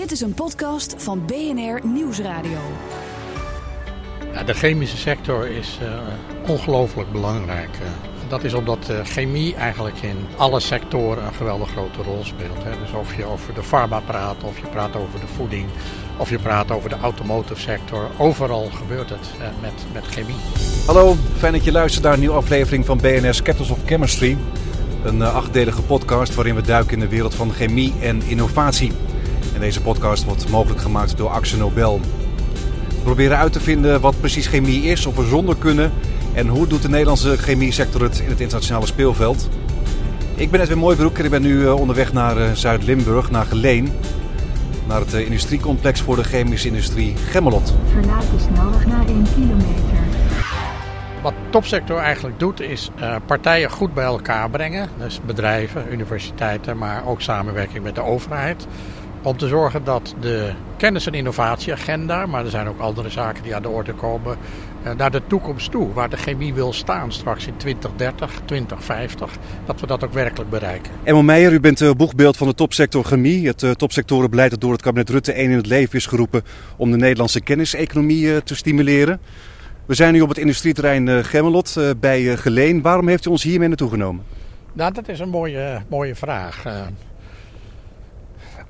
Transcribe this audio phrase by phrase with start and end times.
[0.00, 2.58] Dit is een podcast van BNR Nieuwsradio.
[4.32, 7.68] Ja, de chemische sector is uh, ongelooflijk belangrijk.
[8.28, 12.64] Dat is omdat de chemie eigenlijk in alle sectoren een geweldig grote rol speelt.
[12.64, 12.70] Hè.
[12.82, 15.66] Dus of je over de farma praat, of je praat over de voeding,
[16.16, 18.10] of je praat over de automotive sector.
[18.18, 19.30] Overal gebeurt het
[19.60, 20.36] met, met chemie.
[20.86, 24.36] Hallo, fijn dat je luistert naar een nieuwe aflevering van BNR's Capitals of Chemistry.
[25.04, 28.92] Een achtdelige podcast waarin we duiken in de wereld van chemie en innovatie.
[29.54, 32.00] En deze podcast wordt mogelijk gemaakt door Axel Nobel.
[32.88, 35.92] We proberen uit te vinden wat precies chemie is, of we zonder kunnen
[36.32, 39.48] en hoe doet de Nederlandse chemie sector het in het internationale speelveld.
[40.34, 43.92] Ik ben Edwin Mooibroek en ik ben nu onderweg naar Zuid-Limburg, naar Geleen.
[44.86, 47.74] Naar het industriecomplex voor de chemische industrie Gemmelot.
[47.92, 49.98] Verlaat de snelweg na 1 kilometer.
[51.22, 54.88] Wat topsector eigenlijk doet is uh, partijen goed bij elkaar brengen.
[54.98, 58.66] Dus bedrijven, universiteiten, maar ook samenwerking met de overheid.
[59.22, 63.54] Om te zorgen dat de kennis- en innovatieagenda, maar er zijn ook andere zaken die
[63.54, 64.36] aan de orde komen,
[64.84, 65.92] uh, naar de toekomst toe.
[65.92, 69.30] Waar de chemie wil staan straks in 2030, 2050.
[69.66, 70.92] Dat we dat ook werkelijk bereiken.
[71.02, 73.46] Emmel Meijer, u bent uh, boegbeeld van de topsector chemie.
[73.46, 76.42] Het uh, topsectorenbeleid dat door het kabinet Rutte 1 in het leven is geroepen
[76.76, 79.20] om de Nederlandse kenniseconomie te stimuleren.
[79.86, 82.82] We zijn nu op het industrieterrein Gemmelot bij Geleen.
[82.82, 84.24] Waarom heeft u ons hiermee naartoe genomen?
[84.72, 86.64] Nou, dat is een mooie, mooie vraag.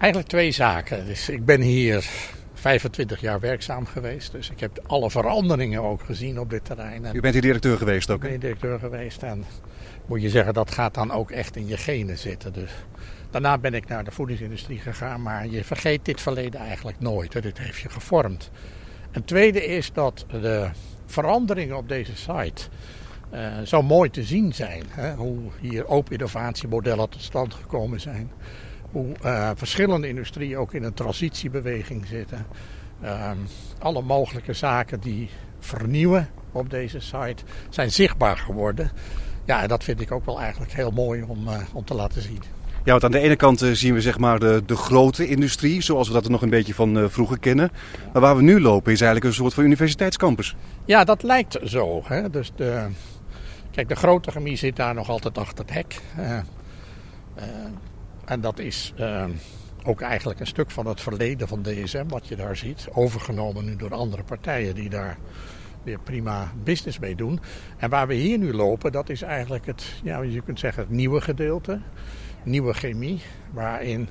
[0.00, 1.06] Eigenlijk twee zaken.
[1.06, 2.10] Dus ik ben hier
[2.54, 4.32] 25 jaar werkzaam geweest.
[4.32, 7.04] Dus ik heb alle veranderingen ook gezien op dit terrein.
[7.04, 8.24] En U bent hier directeur geweest ook?
[8.24, 9.22] Ik ben directeur geweest.
[9.22, 9.44] En
[10.06, 12.52] moet je zeggen, dat gaat dan ook echt in je genen zitten.
[12.52, 12.70] Dus
[13.30, 15.22] daarna ben ik naar de voedingsindustrie gegaan.
[15.22, 17.42] Maar je vergeet dit verleden eigenlijk nooit.
[17.42, 18.50] Dit heeft je gevormd.
[19.10, 20.68] En tweede is dat de
[21.06, 22.62] veranderingen op deze site
[23.34, 24.84] uh, zo mooi te zien zijn.
[24.88, 25.14] Hè?
[25.14, 28.30] Hoe hier open innovatiemodellen tot stand gekomen zijn
[28.92, 32.46] hoe uh, verschillende industrieën ook in een transitiebeweging zitten.
[33.02, 33.30] Uh,
[33.78, 38.90] alle mogelijke zaken die vernieuwen op deze site zijn zichtbaar geworden.
[39.44, 42.22] Ja, en dat vind ik ook wel eigenlijk heel mooi om, uh, om te laten
[42.22, 42.42] zien.
[42.84, 46.08] Ja, want aan de ene kant zien we zeg maar de, de grote industrie, zoals
[46.08, 47.70] we dat er nog een beetje van vroeger kennen.
[48.12, 50.56] Maar waar we nu lopen is eigenlijk een soort van universiteitscampus.
[50.84, 52.02] Ja, dat lijkt zo.
[52.04, 52.30] Hè?
[52.30, 52.86] Dus de,
[53.70, 56.00] kijk, de grote chemie zit daar nog altijd achter het hek.
[58.30, 59.24] En dat is uh,
[59.84, 62.88] ook eigenlijk een stuk van het verleden van DSM, wat je daar ziet.
[62.92, 65.18] Overgenomen nu door andere partijen die daar
[65.82, 67.40] weer prima business mee doen.
[67.76, 70.92] En waar we hier nu lopen, dat is eigenlijk het, ja, je kunt zeggen, het
[70.92, 71.80] nieuwe gedeelte.
[72.42, 73.20] Nieuwe chemie,
[73.52, 74.08] waarin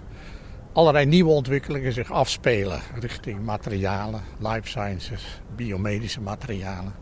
[0.74, 6.94] allerlei nieuwe ontwikkelingen zich afspelen richting materialen, life sciences, biomedische materialen.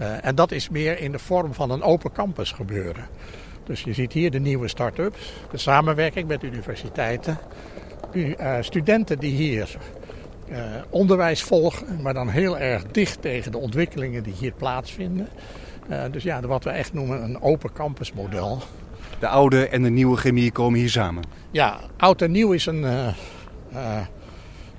[0.00, 3.08] Uh, en dat is meer in de vorm van een open campus gebeuren.
[3.64, 7.38] Dus je ziet hier de nieuwe start-ups, de samenwerking met universiteiten.
[8.12, 9.76] Uh, studenten die hier
[10.50, 10.58] uh,
[10.90, 15.28] onderwijs volgen, maar dan heel erg dicht tegen de ontwikkelingen die hier plaatsvinden.
[15.90, 18.62] Uh, dus ja, wat we echt noemen een open campusmodel.
[19.18, 21.24] De oude en de nieuwe chemie komen hier samen?
[21.50, 22.86] Ja, oud en nieuw is een,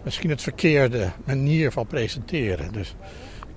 [0.03, 2.73] misschien het verkeerde manier van presenteren.
[2.73, 2.96] Dus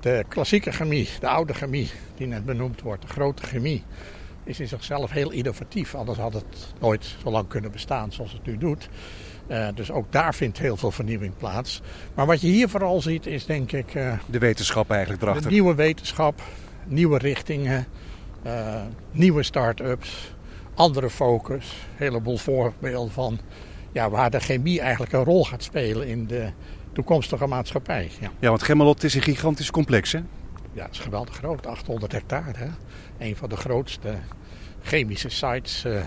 [0.01, 3.83] de klassieke chemie, de oude chemie die net benoemd wordt, de grote chemie
[4.49, 5.95] is in zichzelf heel innovatief.
[5.95, 8.89] Anders had het nooit zo lang kunnen bestaan zoals het nu doet.
[9.49, 11.81] Uh, dus ook daar vindt heel veel vernieuwing plaats.
[12.15, 13.95] Maar wat je hier vooral ziet is denk ik...
[13.95, 15.43] Uh, de wetenschap eigenlijk erachter.
[15.43, 16.43] De nieuwe wetenschap,
[16.87, 17.87] nieuwe richtingen,
[18.47, 20.35] uh, nieuwe start-ups,
[20.75, 21.65] andere focus.
[21.73, 23.39] Een heleboel voorbeelden van
[23.93, 26.51] ja, waar de chemie eigenlijk een rol gaat spelen in de
[26.93, 28.11] toekomstige maatschappij.
[28.21, 30.21] Ja, ja want Gemmelot is een gigantisch complex hè?
[30.79, 32.53] Ja, het is geweldig groot, 800 hectare.
[32.57, 32.69] Hè?
[33.19, 34.15] Een van de grootste
[34.83, 36.01] chemische sites uh,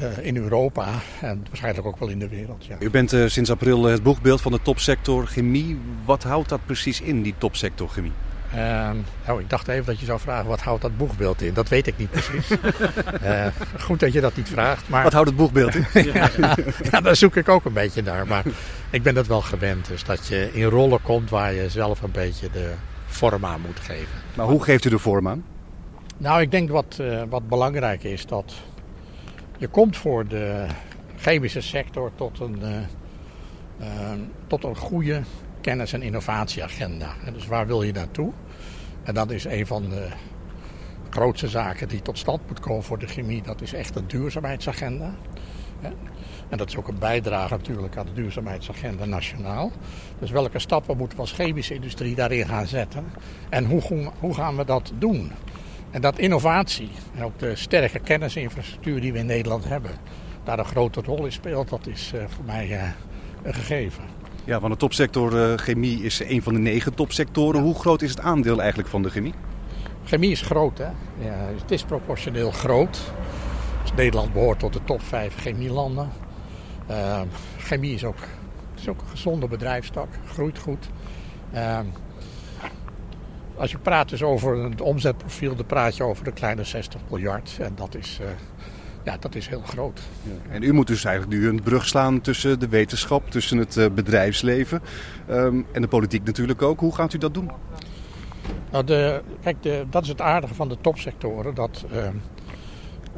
[0.00, 0.88] uh, in Europa
[1.20, 2.64] en waarschijnlijk ook wel in de wereld.
[2.66, 2.76] Ja.
[2.78, 5.78] U bent uh, sinds april het boegbeeld van de topsector chemie.
[6.04, 8.12] Wat houdt dat precies in, die topsector chemie?
[9.26, 11.54] nou, ik dacht even dat je zou vragen wat houdt dat boegbeeld in.
[11.54, 12.46] Dat weet ik niet precies.
[13.86, 14.88] goed dat je dat niet vraagt.
[14.88, 15.02] Maar...
[15.02, 15.86] Wat houdt het boegbeeld in?
[16.12, 16.30] ja,
[16.90, 18.26] ja, daar zoek ik ook een beetje naar.
[18.26, 18.44] Maar
[18.90, 19.86] ik ben het wel gewend.
[19.88, 22.72] Dus dat je in rollen komt waar je zelf een beetje de
[23.14, 24.14] vorm aan moet geven.
[24.36, 25.44] Maar hoe geeft u de vorm aan?
[26.16, 28.54] Nou, ik denk wat, uh, wat belangrijk is dat
[29.58, 30.66] je komt voor de
[31.16, 32.68] chemische sector tot een, uh,
[33.80, 34.12] uh,
[34.46, 35.22] tot een goede
[35.60, 37.14] kennis- en innovatieagenda.
[37.32, 38.32] Dus waar wil je naartoe?
[39.02, 40.08] En dat is een van de
[41.10, 43.42] grootste zaken die tot stand moet komen voor de chemie.
[43.42, 45.14] Dat is echt een duurzaamheidsagenda.
[46.48, 49.72] En dat is ook een bijdrage natuurlijk aan de duurzaamheidsagenda nationaal.
[50.18, 53.04] Dus welke stappen moeten we als chemische industrie daarin gaan zetten?
[53.48, 55.32] En hoe, hoe gaan we dat doen?
[55.90, 59.90] En dat innovatie en ook de sterke kennisinfrastructuur die we in Nederland hebben,
[60.44, 62.82] daar een grote rol in speelt, dat is uh, voor mij uh,
[63.42, 64.04] een gegeven.
[64.44, 67.62] Ja, want de topsector eh, chemie is een van de negen topsectoren.
[67.62, 69.34] Hoe groot is het aandeel eigenlijk van de chemie?
[70.04, 70.88] Chemie is groot, hè?
[71.18, 73.00] Ja, het is proportioneel groot.
[73.82, 76.08] Dus Nederland behoort tot de top 5 chemielanden.
[76.90, 77.20] Uh,
[77.58, 78.16] chemie is ook,
[78.76, 80.88] is ook een gezonde bedrijfstak, groeit goed.
[81.54, 81.78] Uh,
[83.56, 87.56] als je praat dus over het omzetprofiel, dan praat je over de kleine 60 miljard.
[87.60, 88.26] En dat is, uh,
[89.04, 90.00] ja, dat is heel groot.
[90.22, 90.52] Ja.
[90.52, 93.86] En u moet dus eigenlijk nu een brug slaan tussen de wetenschap, tussen het uh,
[93.90, 94.82] bedrijfsleven
[95.30, 96.80] um, en de politiek natuurlijk ook.
[96.80, 97.50] Hoe gaat u dat doen?
[98.70, 101.54] Nou, de, kijk, de, dat is het aardige van de topsectoren.
[101.54, 101.84] Dat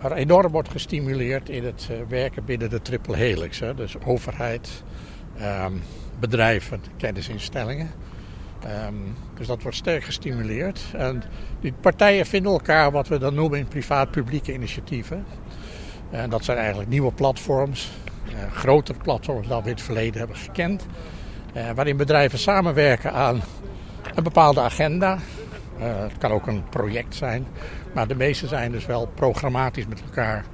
[0.02, 3.58] er enorm wordt gestimuleerd in het uh, werken binnen de triple helix.
[3.58, 3.75] Hè.
[3.75, 4.82] Dus overheid,
[5.40, 5.82] um,
[6.19, 7.90] bedrijven, kennisinstellingen.
[8.87, 10.84] Um, dus dat wordt sterk gestimuleerd.
[10.93, 11.22] En
[11.60, 15.25] die partijen vinden elkaar wat we dan noemen in privaat-publieke initiatieven.
[16.10, 17.90] En dat zijn eigenlijk nieuwe platforms,
[18.28, 20.87] uh, grotere platforms dan we in het verleden hebben gekend.
[21.56, 23.40] Uh, waarin bedrijven samenwerken aan
[24.14, 25.19] een bepaalde agenda.
[25.78, 27.46] Het kan ook een project zijn.
[27.96, 30.44] Maar de meeste zijn dus wel programmatisch met elkaar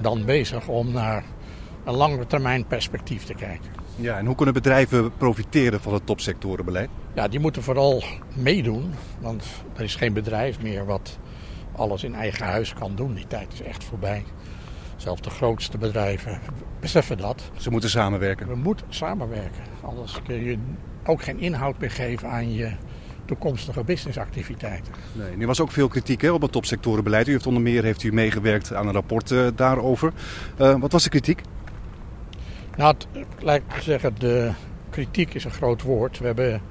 [0.00, 1.24] dan bezig om naar
[1.84, 3.70] een langere termijn perspectief te kijken.
[3.96, 6.88] Ja, en hoe kunnen bedrijven profiteren van het topsectorenbeleid?
[7.14, 8.02] Ja, die moeten vooral
[8.34, 8.92] meedoen.
[9.20, 9.44] Want
[9.76, 11.18] er is geen bedrijf meer wat
[11.76, 13.14] alles in eigen huis kan doen.
[13.14, 14.24] Die tijd is echt voorbij.
[14.96, 16.40] Zelfs de grootste bedrijven
[16.80, 17.50] beseffen dat.
[17.56, 18.48] Ze moeten samenwerken.
[18.48, 19.62] We moeten samenwerken.
[19.80, 20.58] Anders kun je
[21.04, 22.72] ook geen inhoud meer geven aan je
[23.24, 24.92] toekomstige businessactiviteiten.
[25.12, 27.28] Nee, er was ook veel kritiek hè, op het topsectorenbeleid.
[27.28, 30.12] U heeft onder meer heeft u meegewerkt aan een rapport uh, daarover.
[30.60, 31.40] Uh, wat was de kritiek?
[32.76, 34.52] Nou, het lijkt te zeggen, de
[34.90, 36.18] kritiek is een groot woord.
[36.18, 36.62] We hebben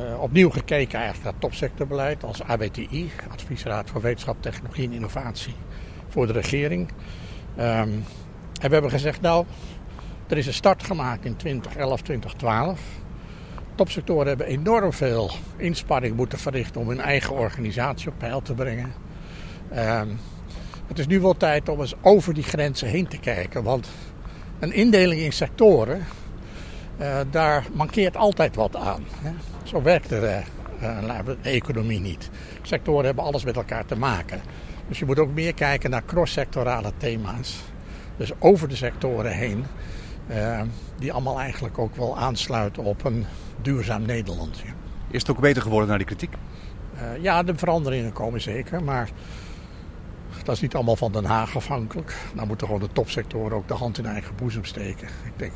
[0.00, 5.54] uh, opnieuw gekeken eigenlijk naar het topsectorbeleid als AWTI, Adviesraad voor Wetenschap, Technologie en Innovatie,
[6.08, 6.88] voor de regering.
[7.58, 8.04] Um,
[8.60, 9.46] en we hebben gezegd, nou,
[10.28, 12.80] er is een start gemaakt in 2011, 2012.
[13.80, 18.92] Topsectoren hebben enorm veel inspanning moeten verrichten om hun eigen organisatie op peil te brengen.
[19.76, 20.18] Um,
[20.86, 23.88] het is nu wel tijd om eens over die grenzen heen te kijken, want
[24.58, 26.06] een indeling in sectoren,
[27.00, 29.04] uh, daar mankeert altijd wat aan.
[29.22, 29.30] Hè?
[29.62, 30.40] Zo werkt de,
[30.82, 32.30] uh, de economie niet.
[32.62, 34.40] Sectoren hebben alles met elkaar te maken.
[34.88, 37.62] Dus je moet ook meer kijken naar cross-sectorale thema's.
[38.16, 39.64] Dus over de sectoren heen.
[40.98, 43.26] Die allemaal eigenlijk ook wel aansluiten op een
[43.62, 44.58] duurzaam Nederland.
[44.58, 44.72] Ja.
[45.10, 46.32] Is het ook beter geworden na die kritiek?
[46.94, 48.82] Uh, ja, de veranderingen komen zeker.
[48.82, 49.10] Maar
[50.44, 52.16] dat is niet allemaal van Den Haag afhankelijk.
[52.34, 55.08] Dan moeten gewoon de topsectoren ook de hand in eigen boezem steken.
[55.24, 55.52] Ik denk,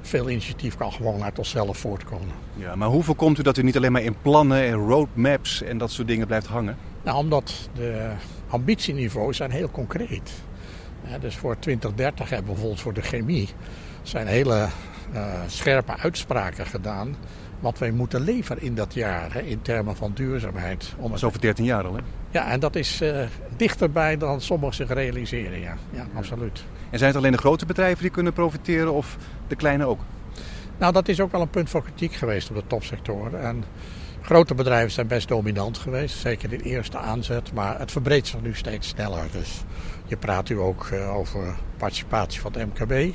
[0.00, 2.34] veel initiatief kan gewoon uit onszelf voortkomen.
[2.54, 5.78] Ja, maar hoe voorkomt u dat u niet alleen maar in plannen en roadmaps en
[5.78, 6.76] dat soort dingen blijft hangen?
[7.02, 8.10] Nou, omdat de
[8.48, 10.32] ambitieniveaus zijn heel concreet.
[11.06, 13.48] Ja, dus voor 2030 hebben we bijvoorbeeld voor de chemie
[14.02, 14.68] zijn hele
[15.46, 17.16] scherpe uitspraken gedaan
[17.60, 20.94] wat wij moeten leveren in dat jaar hè, in termen van duurzaamheid.
[20.98, 22.00] Om het over 13 jaar al, hè?
[22.30, 23.20] Ja, en dat is uh,
[23.56, 25.76] dichterbij dan sommigen zich realiseren, ja.
[25.90, 26.06] ja.
[26.14, 26.64] absoluut.
[26.90, 29.16] En zijn het alleen de grote bedrijven die kunnen profiteren of
[29.46, 30.00] de kleine ook?
[30.78, 33.42] Nou, dat is ook wel een punt van kritiek geweest op de topsectoren.
[33.42, 33.64] En
[34.22, 37.52] grote bedrijven zijn best dominant geweest, zeker in de eerste aanzet.
[37.52, 39.24] Maar het verbreedt zich nu steeds sneller.
[39.32, 39.64] Dus
[40.06, 43.14] je praat nu ook uh, over participatie van het MKB.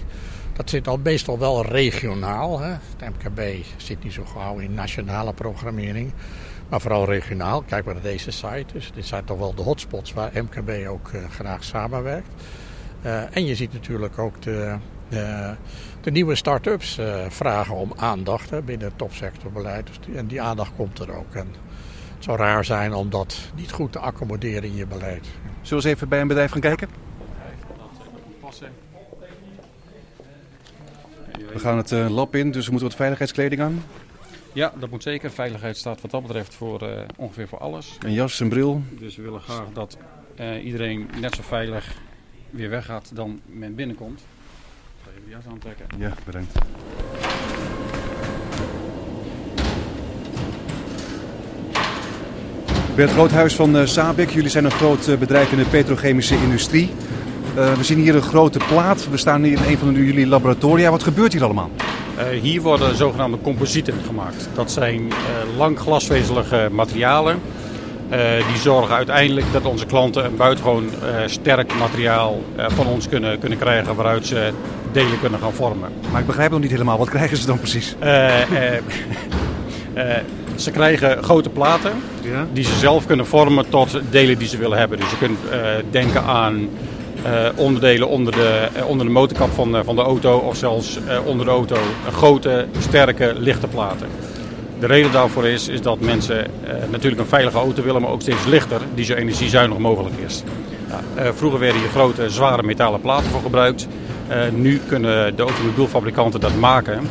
[0.57, 2.59] Dat zit al meestal wel regionaal.
[2.59, 2.69] Hè.
[2.69, 3.41] Het MKB
[3.77, 6.11] zit niet zo gauw in nationale programmering,
[6.69, 7.61] maar vooral regionaal.
[7.61, 8.65] Kijk maar naar deze site.
[8.73, 12.27] Dus dit zijn toch wel de hotspots waar MKB ook uh, graag samenwerkt.
[13.05, 14.75] Uh, en je ziet natuurlijk ook de,
[15.09, 15.55] de,
[16.01, 19.87] de nieuwe start-ups uh, vragen om aandacht hè, binnen het topsectorbeleid.
[19.87, 21.33] Dus en die aandacht komt er ook.
[21.33, 21.47] En
[22.15, 25.25] het zou raar zijn om dat niet goed te accommoderen in je beleid.
[25.61, 27.06] Zullen we eens even bij een bedrijf gaan kijken?
[31.53, 33.83] We gaan het uh, lab in, dus we moeten wat veiligheidskleding aan.
[34.53, 35.31] Ja, dat moet zeker.
[35.31, 37.97] Veiligheid staat wat dat betreft voor uh, ongeveer voor alles.
[37.99, 38.81] Een jas, een bril.
[38.99, 39.97] Dus we willen graag dat
[40.39, 41.95] uh, iedereen net zo veilig
[42.49, 44.19] weer weggaat dan men binnenkomt.
[44.19, 44.25] Ik
[45.03, 45.85] ga even de jas aantrekken.
[45.97, 46.53] Ja, bedankt.
[52.95, 56.89] Bert Groothuis van uh, Sabik, jullie zijn een groot bedrijf in de petrochemische industrie.
[57.57, 59.09] Uh, we zien hier een grote plaat.
[59.09, 60.91] We staan hier in een van jullie laboratoria.
[60.91, 61.69] Wat gebeurt hier allemaal?
[62.17, 64.49] Uh, hier worden zogenaamde composieten gemaakt.
[64.53, 65.13] Dat zijn uh,
[65.57, 67.39] lang glasvezelige materialen.
[68.47, 70.89] die zorgen uiteindelijk dat onze klanten een buitengewoon
[71.25, 74.51] sterk materiaal van ons kunnen, kunnen krijgen waaruit ze
[74.91, 75.89] delen kunnen gaan vormen.
[76.11, 76.97] Maar ik begrijp nog niet helemaal.
[76.97, 77.95] Wat krijgen ze dan precies?
[80.55, 81.91] Ze krijgen grote platen
[82.53, 84.99] die ze zelf kunnen vormen tot delen die ze willen hebben.
[84.99, 85.59] Dus je kunt uh,
[85.91, 86.67] denken aan eh,
[87.55, 91.25] onderdelen onder de, eh, onder de motorkap van, eh, van de auto of zelfs eh,
[91.25, 91.75] onder de auto
[92.11, 94.07] grote, sterke, lichte platen.
[94.79, 98.21] De reden daarvoor is, is dat mensen eh, natuurlijk een veilige auto willen, maar ook
[98.21, 100.43] steeds lichter, die zo energiezuinig mogelijk is.
[100.89, 103.87] Ja, eh, vroeger werden hier grote, zware metalen platen voor gebruikt.
[104.27, 107.01] Eh, nu kunnen de automobielfabrikanten dat maken eh,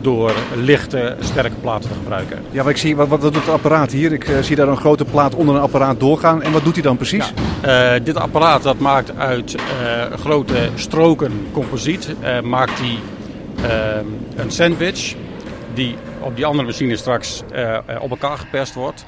[0.00, 2.38] door lichte, sterke platen te gebruiken.
[2.50, 4.12] Ja, maar ik zie, wat, wat doet het apparaat hier?
[4.12, 6.42] Ik eh, zie daar een grote plaat onder een apparaat doorgaan.
[6.42, 7.32] En wat doet hij dan precies?
[7.60, 12.98] Eh, dit apparaat dat maakt uit eh, grote stroken composiet, eh, maakt die
[13.62, 13.96] eh,
[14.36, 15.14] een sandwich
[15.74, 19.04] die op die andere machine straks eh, eh, op elkaar geperst wordt.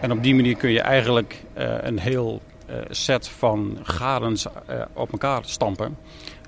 [0.00, 4.76] En op die manier kun je eigenlijk eh, een heel eh, set van garens eh,
[4.92, 5.96] op elkaar stampen.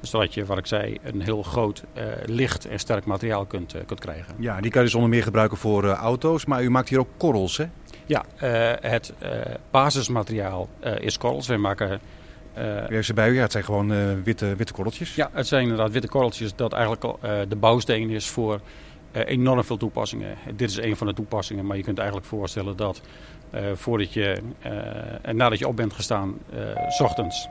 [0.07, 3.81] Zodat je, wat ik zei, een heel groot, eh, licht en sterk materiaal kunt, eh,
[3.87, 4.35] kunt krijgen.
[4.39, 6.45] Ja, die kan je dus onder meer gebruiken voor eh, auto's.
[6.45, 7.65] Maar u maakt hier ook korrels, hè?
[8.07, 8.25] Ja,
[8.81, 9.13] het
[9.71, 10.69] basismateriaal
[11.01, 11.47] is korrels.
[11.47, 12.01] Wij maken
[12.55, 13.35] eh, U ze bij u.
[13.35, 15.15] Ja, het zijn gewoon witte, witte korreltjes.
[15.15, 17.03] Ja, het zijn inderdaad witte korreltjes dat eigenlijk
[17.49, 18.61] de bouwsteen is voor
[19.13, 20.37] enorm veel toepassingen.
[20.57, 23.03] Dit is een van de toepassingen, maar je kunt eigenlijk voorstellen dat
[23.51, 24.37] eh, voordat je
[25.23, 26.59] en nadat je op bent gestaan, eh,
[26.89, 27.49] s ochtends.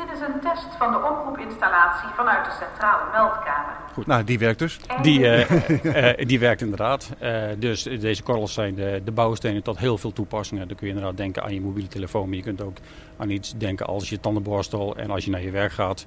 [0.00, 3.72] Dit is een test van de oproepinstallatie vanuit de centrale meldkamer.
[3.92, 4.80] Goed, nou, die werkt dus.
[5.02, 7.10] Die, eh, eh, die werkt inderdaad.
[7.18, 10.68] Eh, dus deze korrels zijn de, de bouwstenen tot heel veel toepassingen.
[10.68, 12.76] Dan kun je inderdaad denken aan je mobiele telefoon, maar je kunt ook
[13.16, 16.06] aan iets denken als je tandenborstel en als je naar je werk gaat.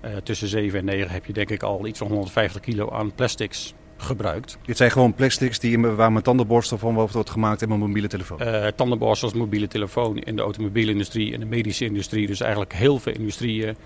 [0.00, 3.14] Eh, tussen 7 en 9 heb je denk ik al iets van 150 kilo aan
[3.14, 4.58] plastics gebruikt.
[4.64, 8.40] Dit zijn gewoon plastics die, waar mijn tandenborstel van wordt gemaakt en mijn mobiele telefoon.
[8.40, 12.26] Eh tandenborstels, mobiele telefoon in de automobielindustrie, in de medische industrie.
[12.26, 13.76] Dus eigenlijk heel veel industrieën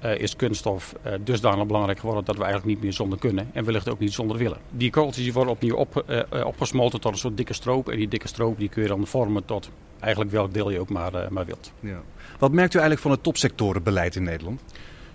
[0.00, 3.50] eh, is kunststof eh, dusdanig belangrijk geworden dat we eigenlijk niet meer zonder kunnen.
[3.52, 4.58] En wellicht ook niet zonder willen.
[4.70, 6.04] Die korreltjes die worden opnieuw op,
[6.44, 7.88] opgesmolten tot een soort dikke stroop.
[7.88, 10.90] En die dikke stroop die kun je dan vormen tot eigenlijk welk deel je ook
[10.90, 11.72] maar, maar wilt.
[11.80, 12.02] Ja.
[12.38, 14.60] Wat merkt u eigenlijk van het topsectorenbeleid in Nederland?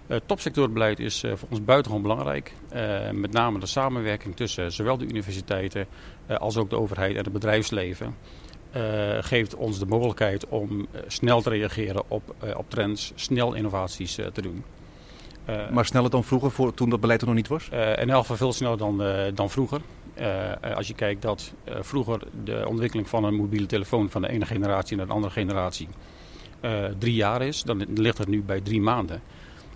[0.10, 2.54] Het topsectorbeleid is eh, voor ons buitengewoon belangrijk.
[2.70, 5.88] Eh, met name de samenwerking tussen zowel de universiteiten
[6.26, 8.16] eh, als ook de overheid en het bedrijfsleven.
[8.72, 13.54] eh, geeft ons de mogelijkheid om eh, snel te reageren op, eh, op trends, snel
[13.54, 14.64] innovaties eh, te doen.
[15.46, 17.70] Eh, Maar sneller dan vroeger, voor, toen dat beleid er nog niet was?
[17.70, 19.82] eh, in elk geval veel sneller dan, eh, dan vroeger.
[20.14, 24.22] Eh, eh, als je kijkt dat eh, vroeger de ontwikkeling van een mobiele telefoon van
[24.22, 25.88] de ene generatie naar de andere generatie
[26.60, 29.22] eh, drie jaar is, dan ligt het nu bij drie maanden.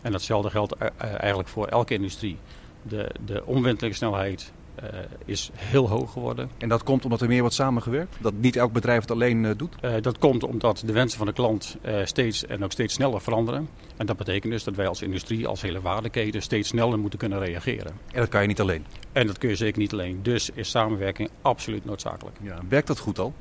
[0.03, 2.37] En datzelfde geldt eh, eh, eigenlijk voor elke industrie.
[2.81, 4.87] De, de omwentelingssnelheid eh,
[5.25, 6.49] is heel hoog geworden.
[6.57, 8.15] En dat komt omdat er meer wordt samengewerkt?
[8.21, 9.75] Dat niet elk bedrijf het alleen doet?
[10.01, 13.69] Dat komt omdat de wensen van de klant steeds en ook steeds sneller veranderen.
[13.97, 17.39] En dat betekent dus dat wij als industrie, als hele waardeketen, steeds sneller moeten kunnen
[17.39, 17.91] reageren.
[18.11, 18.85] En dat kan je niet alleen.
[19.11, 20.19] En dat kun je zeker niet alleen.
[20.23, 22.37] Dus is samenwerking absoluut noodzakelijk.
[22.41, 22.59] Ja.
[22.69, 23.33] Werkt dat goed al?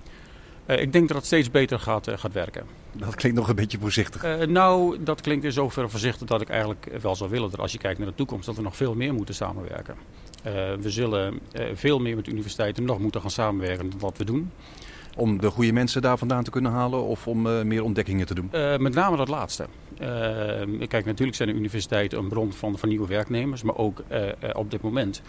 [0.66, 2.66] Eh, ik denk dat het steeds beter gaat, eh, gaat werken.
[2.92, 4.24] Dat klinkt nog een beetje voorzichtig.
[4.24, 7.72] Eh, nou, dat klinkt in zoverre voorzichtig dat ik eigenlijk wel zou willen dat als
[7.72, 9.94] je kijkt naar de toekomst, dat we nog veel meer moeten samenwerken.
[10.80, 11.40] We zullen
[11.74, 14.50] veel meer met universiteiten nog moeten gaan samenwerken dan wat we doen.
[15.16, 18.48] Om de goede mensen daar vandaan te kunnen halen of om meer ontdekkingen te doen?
[18.82, 19.66] Met name dat laatste.
[20.88, 24.02] Kijk, natuurlijk zijn de universiteiten een bron van, van nieuwe werknemers, maar ook
[24.52, 25.22] op dit moment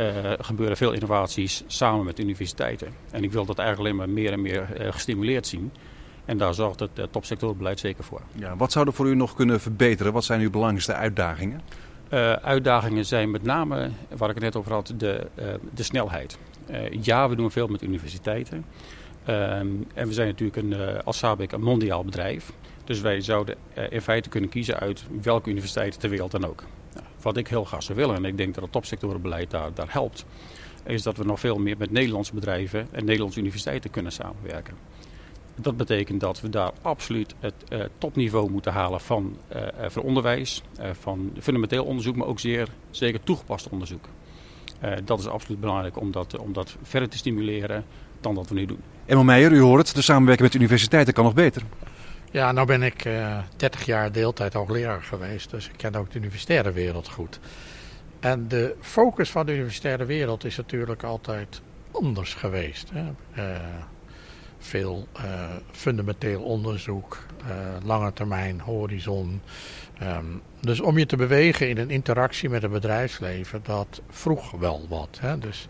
[0.00, 2.88] eh, gebeuren veel innovaties samen met universiteiten.
[3.10, 5.72] En ik wil dat eigenlijk alleen maar meer en meer eh, gestimuleerd zien.
[6.24, 8.20] En daar zorgt het uh, topsectorbeleid zeker voor.
[8.34, 10.12] Ja, wat zou er voor u nog kunnen verbeteren?
[10.12, 11.60] Wat zijn uw belangrijkste uitdagingen?
[12.42, 15.26] Uitdagingen zijn met name, waar ik het net over had, de,
[15.74, 16.38] de snelheid.
[17.00, 18.56] Ja, we doen veel met universiteiten.
[18.56, 22.52] Um, en we zijn natuurlijk een, als Sabic een mondiaal bedrijf.
[22.84, 23.56] Dus wij zouden
[23.88, 26.64] in feite kunnen kiezen uit welke universiteit ter wereld dan ook.
[27.22, 30.24] Wat ik heel graag zou willen, en ik denk dat het topsectorenbeleid daar, daar helpt,
[30.84, 34.74] is dat we nog veel meer met Nederlandse bedrijven en Nederlandse universiteiten kunnen samenwerken.
[35.54, 40.62] Dat betekent dat we daar absoluut het uh, topniveau moeten halen van, uh, van onderwijs,
[40.92, 44.04] van fundamenteel onderzoek, maar ook zeer zeker toegepast onderzoek.
[45.04, 47.84] Dat is absoluut belangrijk om dat, om dat verder te stimuleren
[48.20, 48.80] dan dat we nu doen.
[49.06, 51.62] Emma Meijer, u hoort het, de samenwerking met universiteiten kan nog beter.
[52.32, 56.18] Ja, nou ben ik uh, 30 jaar deeltijd hoogleraar geweest, dus ik ken ook de
[56.18, 57.40] universitaire wereld goed.
[58.20, 61.60] En de focus van de universitaire wereld is natuurlijk altijd
[61.90, 62.90] anders geweest.
[62.92, 63.04] Hè?
[63.42, 63.58] Uh,
[64.58, 65.22] veel uh,
[65.70, 67.18] fundamenteel onderzoek,
[67.84, 69.42] lange termijn, horizon.
[70.02, 74.86] Um, dus om je te bewegen in een interactie met het bedrijfsleven, dat vroeg wel
[74.88, 75.18] wat.
[75.20, 75.38] Hè?
[75.38, 75.66] Dus,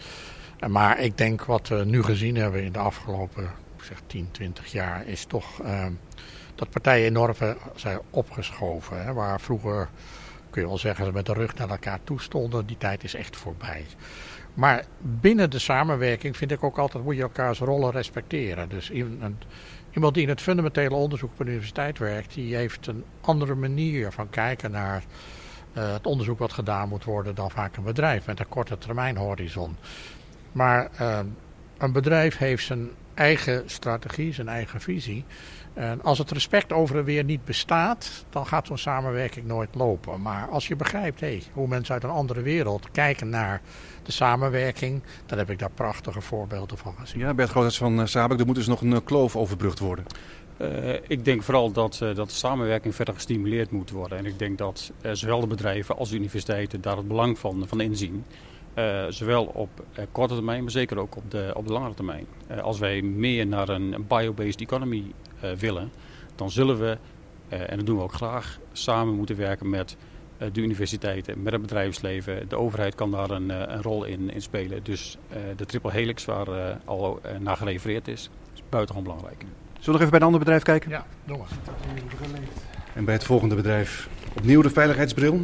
[0.69, 3.51] maar ik denk wat we nu gezien hebben in de afgelopen
[3.83, 5.87] zeg, 10, 20 jaar, is toch uh,
[6.61, 7.35] dat partijen enorm
[7.75, 9.05] zijn opgeschoven.
[9.05, 9.13] Hè?
[9.13, 9.89] Waar vroeger,
[10.51, 13.15] kun je wel zeggen, ze met de rug naar elkaar toe stonden, die tijd is
[13.15, 13.87] echt voorbij.
[14.55, 18.69] Maar binnen de samenwerking vind ik ook altijd moet je elkaars rollen respecteren.
[18.69, 23.55] Dus Iemand die in het fundamentele onderzoek op de universiteit werkt, die heeft een andere
[23.55, 25.03] manier van kijken naar
[25.77, 29.17] uh, het onderzoek wat gedaan moet worden dan vaak een bedrijf met een korte termijn
[29.17, 29.77] horizon.
[30.53, 31.19] Maar uh,
[31.79, 35.25] een bedrijf heeft zijn eigen strategie, zijn eigen visie.
[35.75, 40.23] En als het respect over en weer niet bestaat, dan gaat zo'n samenwerking nooit lopen.
[40.23, 43.61] Maar als je begrijpt hey, hoe mensen uit een andere wereld kijken naar
[44.03, 47.21] de samenwerking, dan heb ik daar prachtige voorbeelden van gezien.
[47.21, 50.05] Ja, Bert Groothuis van Sabek, er moet dus nog een kloof overbrugd worden.
[50.61, 54.19] Uh, ik denk vooral dat, uh, dat de samenwerking verder gestimuleerd moet worden.
[54.19, 57.65] En ik denk dat uh, zowel de bedrijven als de universiteiten daar het belang van,
[57.69, 58.25] van inzien.
[59.09, 59.71] Zowel op
[60.13, 62.27] korte termijn, maar zeker ook op de, op de langere termijn.
[62.63, 65.05] als wij meer naar een biobased economy
[65.59, 65.91] willen,
[66.35, 66.99] dan zullen we,
[67.49, 69.97] en dat doen we ook graag, samen moeten werken met
[70.53, 72.49] de universiteiten, met het bedrijfsleven.
[72.49, 74.83] De overheid kan daar een, een rol in, in, spelen.
[74.83, 75.17] Dus
[75.57, 79.45] de triple helix waar al naar gerefereerd is, is buitengewoon belangrijk.
[79.81, 80.91] Zullen we nog even bij een ander bedrijf kijken?
[80.91, 81.49] Ja, doe maar.
[82.95, 85.41] En bij het volgende bedrijf opnieuw de veiligheidsbril.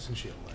[0.00, 0.32] Essentieel.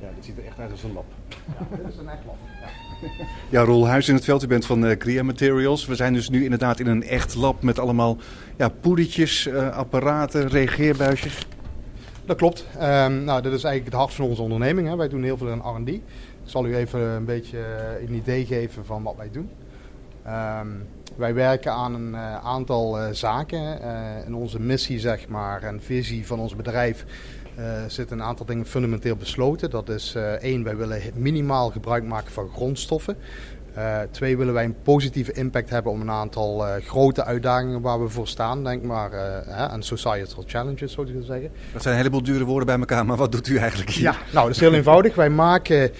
[0.00, 1.04] ja, dit ziet er echt uit als een lab.
[1.28, 2.36] Ja, dit is een echt lab.
[2.60, 2.68] Ja.
[3.50, 5.86] Ja, Roel Huis in het veld, u bent van uh, Crea Materials.
[5.86, 8.16] We zijn dus nu inderdaad in een echt lab met allemaal
[8.56, 11.46] ja, poedertjes, uh, apparaten, reageerbuisjes.
[12.24, 12.66] Dat klopt.
[12.74, 14.88] Um, nou, dit is eigenlijk het hart van onze onderneming.
[14.88, 14.96] Hè.
[14.96, 15.88] Wij doen heel veel in R&D.
[15.88, 16.02] Ik
[16.44, 17.58] zal u even een beetje
[18.00, 19.50] een idee geven van wat wij doen.
[20.26, 20.86] Um,
[21.16, 23.80] wij werken aan een uh, aantal uh, zaken.
[24.26, 27.04] In onze missie zeg maar, en visie van ons bedrijf
[27.86, 29.70] zitten een aantal dingen fundamenteel besloten.
[29.70, 33.16] Dat is één, wij willen minimaal gebruik maken van grondstoffen.
[33.78, 38.02] Uh, twee, willen wij een positieve impact hebben om een aantal uh, grote uitdagingen waar
[38.02, 38.64] we voor staan.
[38.64, 41.50] Denk maar uh, aan societal challenges, zou je zeggen.
[41.72, 44.02] Dat zijn een heleboel dure woorden bij elkaar, maar wat doet u eigenlijk hier?
[44.02, 45.14] Ja, nou, dat is heel eenvoudig.
[45.14, 45.90] Wij maken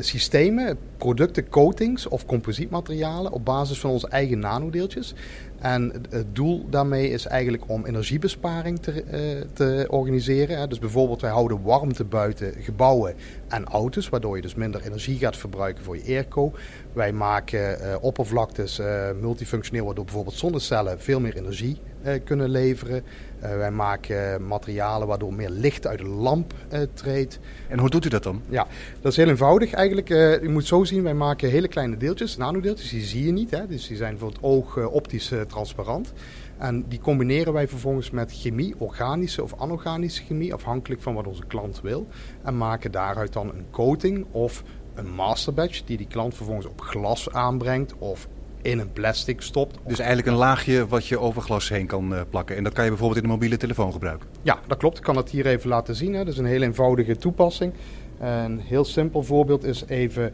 [0.00, 5.14] systemen, producten, coatings of composietmaterialen op basis van onze eigen nanodeeltjes.
[5.58, 10.68] En het doel daarmee is eigenlijk om energiebesparing te, uh, te organiseren.
[10.68, 13.14] Dus bijvoorbeeld wij houden warmte buiten gebouwen
[13.48, 16.52] en auto's, waardoor je dus minder energie gaat verbruiken voor je airco.
[16.92, 18.80] Wij maken uh, oppervlaktes
[19.20, 21.80] multifunctioneel, waardoor bijvoorbeeld zonnecellen veel meer energie
[22.24, 23.02] kunnen leveren.
[23.40, 26.54] wij maken materialen waardoor meer licht uit de lamp
[26.94, 27.38] treedt.
[27.68, 28.42] En hoe doet u dat dan?
[28.48, 28.66] Ja,
[29.00, 30.10] dat is heel eenvoudig eigenlijk.
[30.42, 33.50] u moet zo zien, wij maken hele kleine deeltjes, nanodeeltjes, die zie je niet.
[33.50, 33.66] Hè?
[33.66, 36.12] Dus die zijn voor het oog optisch transparant.
[36.58, 41.46] En die combineren wij vervolgens met chemie, organische of anorganische chemie, afhankelijk van wat onze
[41.46, 42.06] klant wil.
[42.42, 44.62] En maken daaruit dan een coating of
[44.94, 48.28] een master batch die die klant vervolgens op glas aanbrengt of
[48.62, 49.78] in een plastic stopt.
[49.86, 52.56] Dus eigenlijk een laagje wat je over glas heen kan uh, plakken.
[52.56, 54.28] En dat kan je bijvoorbeeld in een mobiele telefoon gebruiken.
[54.42, 54.98] Ja, dat klopt.
[54.98, 56.14] Ik kan dat hier even laten zien.
[56.14, 56.24] Hè.
[56.24, 57.72] Dat is een heel eenvoudige toepassing.
[58.18, 60.32] Een heel simpel voorbeeld is even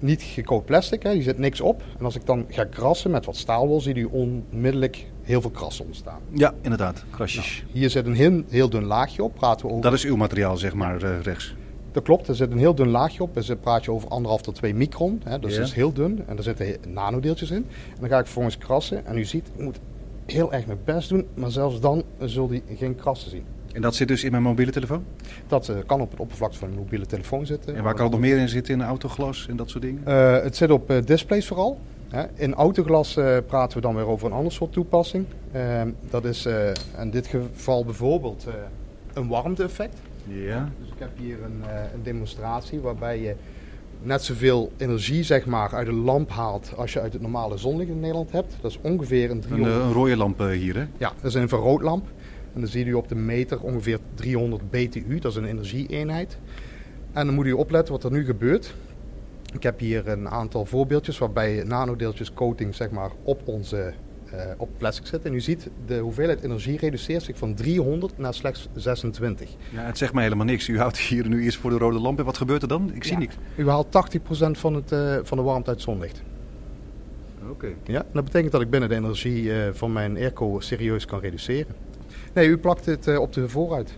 [0.00, 1.10] niet gecoat plastic, hè.
[1.10, 1.82] je zit niks op.
[1.98, 5.84] En als ik dan ga krassen met wat staalwol, zie je onmiddellijk heel veel krassen
[5.84, 6.20] ontstaan.
[6.32, 7.62] Ja, inderdaad, krasjes.
[7.62, 9.82] Nou, hier zit een heel, heel dun laagje op, praten we over...
[9.82, 11.54] Dat is uw materiaal, zeg maar, uh, rechts.
[11.96, 13.34] Dat klopt, er zit een heel dun laagje op.
[13.34, 15.38] Dus praat je over anderhalf tot twee micron, hè.
[15.38, 16.22] dus dat is heel dun.
[16.26, 17.56] En er zitten nanodeeltjes in.
[17.56, 19.06] En dan ga ik vervolgens krassen.
[19.06, 19.78] En u ziet, ik moet
[20.26, 23.44] heel erg mijn best doen, maar zelfs dan zul je geen krassen zien.
[23.72, 25.04] En dat zit dus in mijn mobiele telefoon?
[25.46, 27.76] Dat uh, kan op het oppervlakte van een mobiele telefoon zitten.
[27.76, 28.74] En waar kan het nog meer in zitten?
[28.74, 30.02] In autoglas en dat soort dingen?
[30.08, 31.78] Uh, het zit op uh, displays vooral.
[32.08, 32.24] Hè.
[32.34, 33.14] In autoglas
[33.46, 35.26] praten we dan weer over een ander soort toepassing.
[35.52, 36.46] Ehm, dat is
[37.00, 38.46] in dit geval bijvoorbeeld
[39.12, 39.98] een warmte-effect.
[40.26, 40.70] Ja.
[40.80, 41.62] Dus ik heb hier een,
[41.94, 43.34] een demonstratie waarbij je
[44.02, 47.90] net zoveel energie zeg maar, uit een lamp haalt als je uit het normale zonlicht
[47.90, 48.56] in Nederland hebt.
[48.60, 49.74] Dat is ongeveer een 300...
[49.74, 50.86] Een, een rode lamp hier hè?
[50.98, 52.06] Ja, dat is een infraroodlamp.
[52.54, 56.38] En dan ziet u op de meter ongeveer 300 BTU, dat is een energieeenheid.
[57.12, 58.74] En dan moet u opletten wat er nu gebeurt.
[59.52, 63.94] Ik heb hier een aantal voorbeeldjes waarbij nanodeeltjes coating zeg maar, op onze
[64.56, 65.30] op plastic zitten.
[65.30, 69.50] En u ziet de hoeveelheid energie reduceert zich van 300 naar slechts 26.
[69.70, 70.68] Ja, het zegt mij helemaal niks.
[70.68, 72.18] U houdt hier nu eerst voor de rode lamp.
[72.18, 72.90] En wat gebeurt er dan?
[72.94, 73.18] Ik zie ja.
[73.18, 73.34] niks.
[73.56, 76.22] U haalt 80% van, het, uh, van de warmte uit zonlicht.
[77.42, 77.50] Oké.
[77.50, 77.74] Okay.
[77.84, 81.74] Ja, dat betekent dat ik binnen de energie uh, van mijn airco serieus kan reduceren.
[82.32, 83.92] Nee, u plakt het op de voorruit.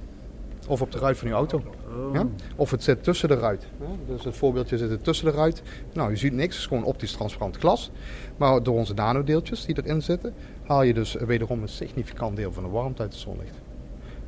[0.69, 1.63] Of op de ruit van uw auto.
[1.99, 2.15] Oh.
[2.15, 2.27] Ja?
[2.57, 3.67] Of het zit tussen de ruit.
[3.81, 3.87] Ja?
[4.15, 5.63] Dus het voorbeeldje zit tussen de ruit.
[5.93, 6.55] Nou, u ziet niks.
[6.55, 7.91] Het is gewoon optisch transparant glas.
[8.37, 10.35] Maar door onze nanodeeltjes die erin zitten...
[10.67, 13.61] haal je dus wederom een significant deel van de warmte uit het zonlicht.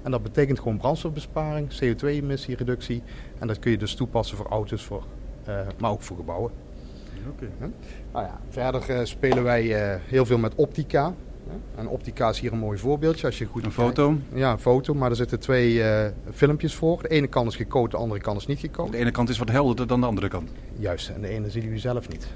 [0.02, 3.02] En dat betekent gewoon brandstofbesparing, CO2-emissiereductie.
[3.38, 5.04] En dat kun je dus toepassen voor auto's, voor,
[5.48, 6.50] uh, maar ook voor gebouwen.
[7.28, 7.70] Okay.
[8.12, 11.14] Nou ja, verder uh, spelen wij uh, heel veel met optica.
[11.74, 13.26] En optica is hier een mooi voorbeeldje.
[13.26, 14.16] Als je goed een foto?
[14.34, 14.94] Ja, een foto.
[14.94, 17.02] Maar er zitten twee uh, filmpjes voor.
[17.02, 18.92] De ene kant is gecoat, de andere kant is niet gecoat.
[18.92, 20.50] De ene kant is wat helderder dan de andere kant?
[20.78, 21.08] Juist.
[21.08, 22.28] En de ene ziet u zelf niet.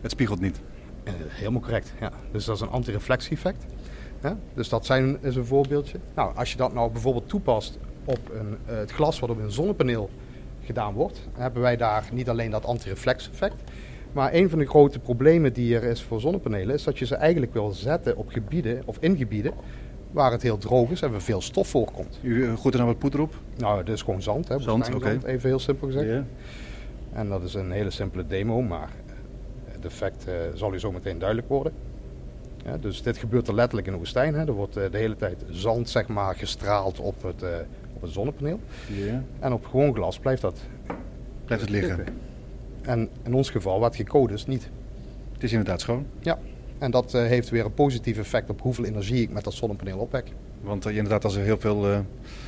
[0.00, 0.60] Het spiegelt niet.
[1.04, 2.12] Eh, helemaal correct, ja.
[2.32, 3.64] Dus dat is een antireflectie-effect.
[4.22, 4.38] Ja?
[4.54, 5.98] Dus dat zijn, is een voorbeeldje.
[6.14, 9.50] Nou, als je dat nou bijvoorbeeld toepast op een, eh, het glas wat op een
[9.50, 10.10] zonnepaneel
[10.64, 13.70] gedaan wordt, hebben wij daar niet alleen dat antireflex-effect.
[14.12, 17.14] Maar een van de grote problemen die er is voor zonnepanelen, is dat je ze
[17.14, 19.52] eigenlijk wil zetten op gebieden of in gebieden
[20.10, 22.18] waar het heel droog is en waar veel stof voorkomt.
[22.22, 23.34] U uh, gooit er nou wat poeder op?
[23.56, 25.18] Nou, dat is gewoon zand, hè, Zand, oké.
[25.24, 26.24] even heel simpel gezegd.
[27.12, 28.90] En dat is een hele simpele demo, maar
[29.64, 31.72] het effect eh, zal u zo meteen duidelijk worden.
[32.64, 34.34] Ja, dus dit gebeurt er letterlijk in de woestijn.
[34.34, 34.46] Hè.
[34.46, 37.50] Er wordt eh, de hele tijd zand zeg maar, gestraald op het, eh,
[37.94, 38.60] op het zonnepaneel.
[39.38, 40.60] En op gewoon glas blijft dat
[41.44, 42.04] Blijft het liggen.
[42.88, 44.68] En in ons geval, wat gecode is, niet.
[45.32, 46.06] Het is inderdaad schoon.
[46.20, 46.38] Ja.
[46.78, 49.98] En dat eh, heeft weer een positief effect op hoeveel energie ik met dat zonnepaneel
[49.98, 50.32] opwek.
[50.60, 51.98] Want eh, inderdaad, als er heel veel eh,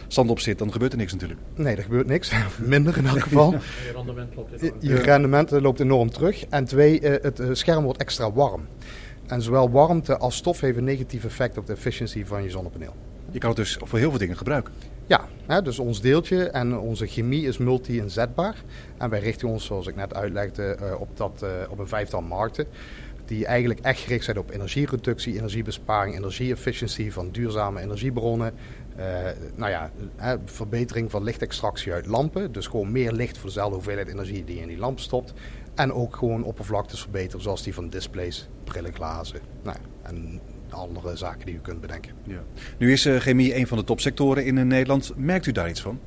[0.09, 1.41] zand op zit, dan gebeurt er niks natuurlijk.
[1.55, 2.33] Nee, er gebeurt niks.
[2.59, 3.51] Minder in elk geval.
[3.87, 6.47] Je rendement loopt Je, je rendement loopt enorm terug.
[6.47, 8.67] En twee, eh, het scherm wordt extra warm.
[9.27, 12.95] En zowel warmte als stof heeft een negatief effect op de efficiëntie van je zonnepaneel.
[13.31, 14.73] Je kan het dus voor heel veel dingen gebruiken.
[15.07, 18.63] Ja, hè, dus ons deeltje en onze chemie is multi-inzetbaar.
[18.99, 22.23] En wij richten ons, zoals ik net uitlegde, eh, op, dat, eh, op een vijftal
[22.23, 22.67] markten.
[23.25, 28.55] Die eigenlijk echt gericht zijn op energiereductie, energiebesparing, energie-efficiëntie van duurzame energiebronnen.
[28.97, 29.07] Eh,
[29.55, 32.53] nou ja, hè, verbetering van lichtextractie uit lampen.
[32.53, 35.33] Dus gewoon meer licht voor dezelfde hoeveelheid energie die je in die lamp stopt.
[35.75, 39.41] En ook gewoon oppervlaktes verbeteren, zoals die van displays, brillen, glazen.
[39.63, 40.41] Nou, en
[40.73, 42.13] andere zaken die u kunt bedenken.
[42.23, 42.43] Ja.
[42.79, 45.13] Nu is eh, chemie een van de topsectoren in eh, Nederland.
[45.17, 45.99] Merkt u daar iets van?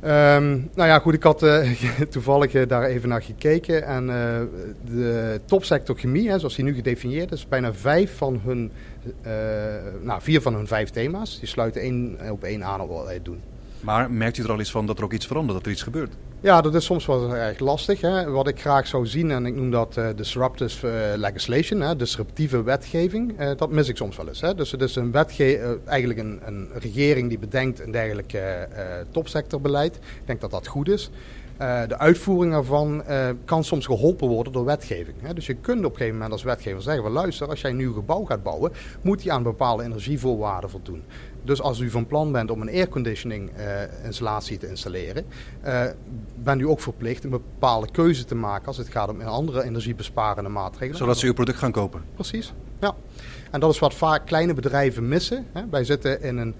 [0.00, 1.70] Ehm, nou ja, goed, ik had eh,
[2.10, 3.84] toevallig daar even naar gekeken.
[3.86, 4.40] En eh,
[4.84, 8.70] de topsector chemie, hè, zoals die nu gedefinieerd is, bijna vijf van hun,
[9.22, 9.32] eh,
[10.02, 13.22] nou, vier van hun vijf thema's, die sluiten één op één aan op wat wij
[13.22, 13.40] doen.
[13.80, 15.82] Maar merkt u er al iets van dat er ook iets verandert, dat er iets
[15.82, 16.16] gebeurt?
[16.40, 18.00] Ja, dat is soms wel erg lastig.
[18.00, 18.30] Hè.
[18.30, 22.62] Wat ik graag zou zien, en ik noem dat eh, disruptive eh, legislation, hè, disruptieve
[22.62, 24.40] wetgeving, eh, dat mis ik soms wel eens.
[24.40, 24.54] Hè.
[24.54, 28.38] Dus het is een wetge eigenlijk een, een regering die bedenkt een dergelijk
[29.10, 29.96] topsectorbeleid.
[29.96, 31.10] Ik denk dat dat goed is.
[31.58, 35.16] De uitvoering ervan eh, kan soms geholpen worden door wetgeving.
[35.20, 35.34] Hè.
[35.34, 37.76] Dus je kunt op een gegeven moment als wetgever zeggen: van, luister, als jij een
[37.76, 38.72] nieuw gebouw gaat bouwen,
[39.02, 41.02] moet die aan bepaalde energievoorwaarden voldoen.
[41.48, 45.24] Dus als u van plan bent om een airconditioning eh, installatie te installeren,
[45.60, 45.84] eh,
[46.42, 50.50] bent u ook verplicht een bepaalde keuze te maken als het gaat om andere energiebesparende
[50.50, 50.96] maatregelen.
[50.96, 52.02] Zodat ze uw product gaan kopen.
[52.14, 52.94] Precies, ja.
[53.50, 55.46] En dat is wat vaak kleine bedrijven missen.
[55.52, 55.62] Hè.
[55.70, 56.54] Wij zitten in een,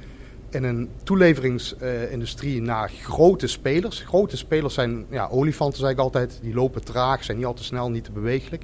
[0.50, 4.00] in een toeleveringsindustrie naar grote spelers.
[4.00, 6.38] Grote spelers zijn ja, olifanten, zeg ik altijd.
[6.42, 8.62] Die lopen traag, zijn niet al te snel, niet te bewegelijk.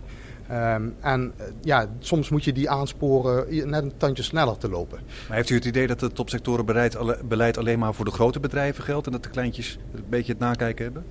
[0.48, 4.98] Ehm, en eh, ja, soms moet je die aansporen net een tandje sneller te lopen.
[5.28, 8.40] Maar heeft u het idee dat het topsectorenbeleid alle- beleid alleen maar voor de grote
[8.40, 11.04] bedrijven geldt en dat de kleintjes een beetje het nakijken hebben?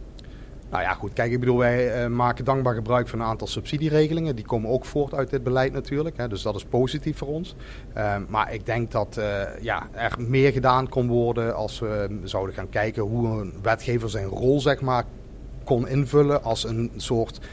[0.70, 1.14] Nou ja, goed.
[1.14, 4.36] Kijk, ik bedoel, wij eh, maken dankbaar gebruik van een aantal subsidieregelingen.
[4.36, 6.18] Die komen ook voort uit dit beleid natuurlijk.
[6.18, 7.56] Hè, dus dat is positief voor ons.
[7.94, 12.56] Ehm, maar ik denk dat eh, ja, er meer gedaan kon worden als we zouden
[12.56, 15.04] gaan kijken hoe een wetgever zijn rol, zeg maar,
[15.64, 17.48] kon invullen als een soort ehm,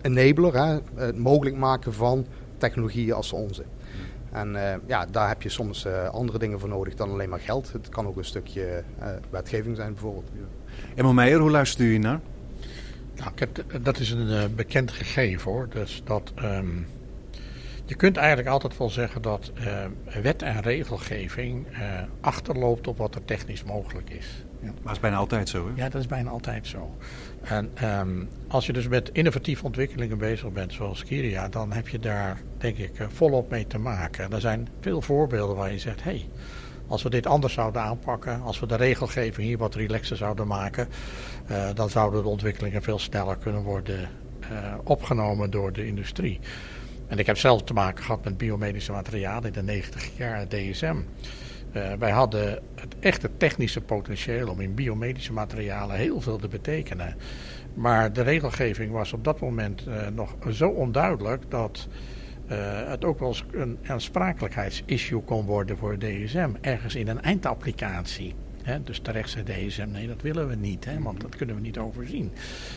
[0.00, 0.54] enabler.
[0.54, 2.26] Hè, het mogelijk maken van
[2.58, 3.62] technologieën als onze.
[4.32, 7.40] En eh, ja, daar heb je soms eh, andere dingen voor nodig dan alleen maar
[7.40, 7.72] geld.
[7.72, 10.30] Het kan ook een stukje eh, wetgeving zijn bijvoorbeeld.
[10.94, 12.20] Emma Meijer, hoe luistert u naar?
[13.16, 13.32] Nou,
[13.82, 15.68] dat is een eh, bekend gegeven hoor.
[15.68, 16.66] Dus dat, ehm,
[17.90, 19.84] je kunt eigenlijk altijd wel zeggen dat eh,
[20.22, 21.80] wet en regelgeving eh,
[22.20, 24.44] achterloopt op wat er technisch mogelijk is.
[24.60, 25.82] Maar dat is bijna altijd zo, hè?
[25.82, 26.96] Ja, dat is bijna altijd zo.
[27.42, 31.98] En ehm, als je dus met innovatieve ontwikkelingen bezig bent, zoals Kiria, dan heb je
[31.98, 34.32] daar denk ik eh, volop mee te maken.
[34.32, 36.28] Er zijn veel voorbeelden waar je zegt, hé, hey,
[36.86, 40.88] als we dit anders zouden aanpakken, als we de regelgeving hier wat relaxer zouden maken,
[41.74, 44.08] dan zouden de ontwikkelingen veel sneller kunnen worden
[44.84, 46.40] opgenomen door de industrie.
[47.10, 50.96] En ik heb zelf te maken gehad met biomedische materialen in de 90 jaar DSM.
[51.72, 57.16] Eh, wij hadden het echte technische potentieel om in biomedische materialen heel veel te betekenen.
[57.74, 61.88] Maar de regelgeving was op dat moment eh, nog zo onduidelijk dat
[62.46, 62.56] eh,
[62.88, 66.50] het ook wel eens een aansprakelijkheidsissue kon worden voor DSM.
[66.60, 68.34] Ergens in een eindapplicatie.
[68.84, 71.78] Dus terecht zei DSM, nee dat willen we niet, hè, want dat kunnen we niet
[71.78, 72.32] overzien.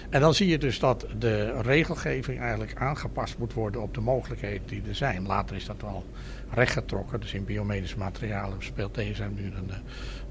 [0.09, 4.67] En dan zie je dus dat de regelgeving eigenlijk aangepast moet worden op de mogelijkheden
[4.67, 5.25] die er zijn.
[5.25, 6.05] Later is dat wel
[6.53, 9.75] rechtgetrokken, dus in biomedische materialen speelt DSM nu een, eh,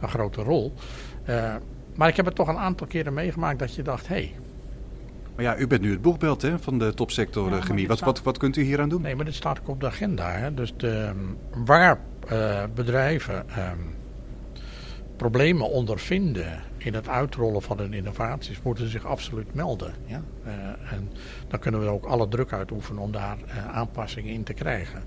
[0.01, 0.75] een grote rol.
[1.29, 1.55] Uh,
[1.95, 4.35] maar ik heb het toch een aantal keren meegemaakt dat je dacht, hé, hey,
[5.37, 7.87] Maar ja, u bent nu het boegbeeld hè, van de topsector Ja, eh, chemie.
[7.88, 9.03] Wat, staat- wat, wat kunt u hier aan doen?
[9.03, 10.31] Nee, maar dit staat ook op de agenda.
[10.31, 10.55] Hè?
[10.55, 11.12] Dus de,
[11.65, 13.79] waar eh, bedrijven ehm,
[15.23, 19.95] problemen ondervinden in het uitrollen van hun innovaties, moeten zich absoluut melden.
[20.07, 20.23] Ja?
[20.47, 20.53] Uh,
[20.93, 21.11] en
[21.49, 25.03] dan kunnen we ook alle druk uitoefenen om daar uh, aanpassingen in te krijgen.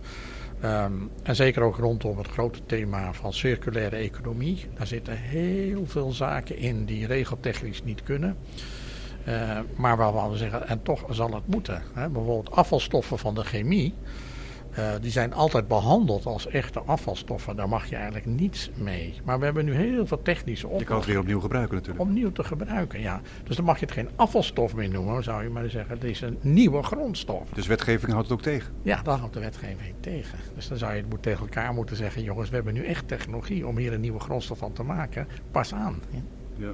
[0.64, 4.66] Um, en zeker ook rondom het grote thema van circulaire economie.
[4.78, 8.38] Daar zitten heel veel zaken in die regeltechnisch niet kunnen.
[9.28, 11.82] Uh, maar waarvan we zeggen, en toch zal het moeten.
[11.94, 12.10] Hè?
[12.10, 13.94] Bijvoorbeeld afvalstoffen van de chemie.
[14.80, 17.56] Uh, die zijn altijd behandeld als echte afvalstoffen.
[17.56, 19.14] Daar mag je eigenlijk niets mee.
[19.24, 20.80] Maar we hebben nu heel veel technische oplossingen.
[20.80, 22.06] Je kan het weer opnieuw gebruiken natuurlijk.
[22.06, 23.22] Opnieuw te gebruiken, ja.
[23.44, 25.96] Dus dan mag je het geen afvalstof meer noemen, zou je maar zeggen.
[25.96, 27.50] Het is een nieuwe grondstof.
[27.54, 28.74] Dus wetgeving houdt het ook tegen?
[28.82, 30.40] Ja, daar houdt de wetgeving tegen.
[30.56, 32.24] Dus dan zou je het tegen elkaar moeten zeggen...
[32.24, 35.28] jongens, we hebben nu echt technologie om hier een nieuwe grondstof van te maken.
[35.52, 36.02] Pas aan.
[36.10, 36.20] Ja.
[36.56, 36.74] ja.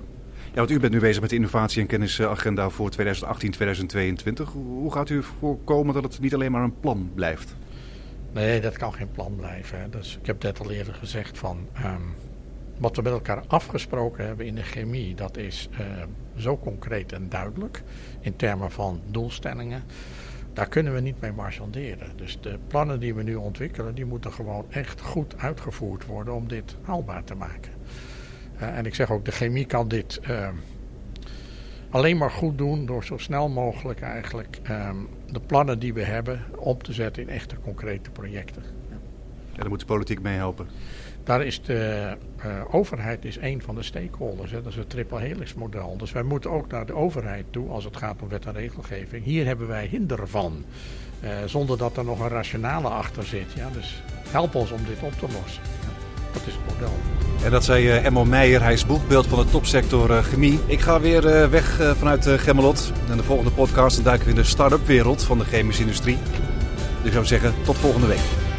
[0.53, 4.51] Ja, want u bent nu bezig met de innovatie- en kennisagenda voor 2018-2022.
[4.53, 7.55] Hoe gaat u voorkomen dat het niet alleen maar een plan blijft?
[8.33, 9.91] Nee, dat kan geen plan blijven.
[9.91, 11.67] Dus ik heb net al eerder gezegd van...
[11.85, 12.15] Um,
[12.77, 15.15] wat we met elkaar afgesproken hebben in de chemie...
[15.15, 15.79] dat is uh,
[16.35, 17.83] zo concreet en duidelijk
[18.19, 19.83] in termen van doelstellingen...
[20.53, 22.17] Daar kunnen we niet mee marchanderen.
[22.17, 23.95] Dus de plannen die we nu ontwikkelen...
[23.95, 27.71] die moeten gewoon echt goed uitgevoerd worden om dit haalbaar te maken.
[28.61, 30.19] Uh, en ik zeg ook, de chemie kan dit...
[30.29, 30.49] Uh,
[31.91, 36.43] alleen maar goed doen door zo snel mogelijk eigenlijk um, de plannen die we hebben
[36.57, 38.63] om te zetten in echte concrete projecten.
[38.89, 38.97] Ja,
[39.57, 40.67] daar moet de politiek mee helpen.
[41.23, 42.11] Daar is de
[42.45, 44.51] uh, overheid is een van de stakeholders.
[44.51, 44.61] Hè.
[44.61, 45.97] Dat is het triple helix model.
[45.97, 49.23] Dus wij moeten ook naar de overheid toe als het gaat om wet en regelgeving.
[49.23, 50.63] Hier hebben wij hinder van.
[51.23, 53.51] Uh, zonder dat er nog een rationale achter zit.
[53.55, 53.69] Ja.
[53.69, 55.63] Dus help ons om dit op te lossen.
[55.81, 55.87] Ja.
[56.33, 57.30] Dat is het model.
[57.43, 60.59] En dat zei uh, Emmo Meijer, hij is boegbeeld van de topsector uh, chemie.
[60.65, 62.91] Ik ga weer uh, weg vanuit Gemmelot.
[63.09, 66.17] En de volgende podcast duiken we in de start-up wereld van de chemische industrie.
[66.97, 68.50] Dus ik zou zeggen, tot volgende week.